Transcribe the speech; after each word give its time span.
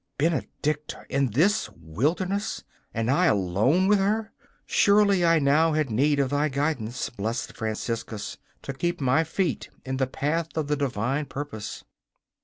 Benedicta 0.17 1.05
in 1.09 1.27
this 1.27 1.69
wilderness, 1.77 2.63
and 2.91 3.11
I 3.11 3.27
alone 3.27 3.87
with 3.87 3.99
her! 3.99 4.33
Surely 4.65 5.23
I 5.23 5.37
now 5.37 5.73
had 5.73 5.91
need 5.91 6.19
of 6.19 6.31
thy 6.31 6.49
guidance, 6.49 7.11
blessed 7.11 7.55
Franciscus, 7.55 8.39
to 8.63 8.73
keep, 8.73 8.99
my 8.99 9.23
feet 9.23 9.69
in 9.85 9.97
the 9.97 10.07
path 10.07 10.57
of 10.57 10.69
the 10.69 10.75
Divine 10.75 11.25
purpose. 11.27 11.83